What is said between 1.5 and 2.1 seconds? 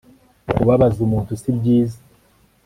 byiza